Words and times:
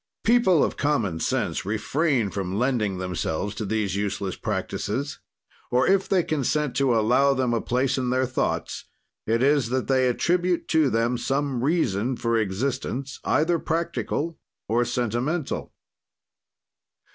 "People 0.23 0.63
of 0.63 0.77
common 0.77 1.19
sense 1.19 1.63
refrain 1.63 2.31
from 2.31 2.57
lending 2.57 2.97
themselves 2.97 3.53
to 3.53 3.65
these 3.65 3.95
useless 3.95 4.35
practises, 4.35 5.19
or, 5.69 5.85
if 5.85 6.09
they 6.09 6.23
consent 6.23 6.75
to 6.77 6.95
allow 6.95 7.35
them 7.35 7.53
a 7.53 7.61
place 7.61 7.99
in 7.99 8.09
their 8.09 8.25
thoughts 8.25 8.85
it 9.27 9.43
is 9.43 9.69
that 9.69 9.87
they 9.87 10.07
attribute 10.07 10.67
to 10.69 10.89
them 10.89 11.19
some 11.19 11.63
reason 11.63 12.15
for 12.17 12.35
existence, 12.35 13.19
either 13.23 13.59
practical 13.59 14.39
or 14.67 14.83
sentimental." 14.83 15.71